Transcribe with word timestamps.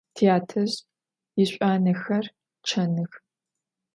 Tyatezj 0.15 0.77
yiş'uanexer 1.37 2.25
çanıx. 2.67 3.11